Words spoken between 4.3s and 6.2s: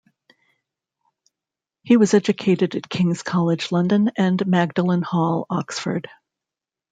Magdalen Hall, Oxford.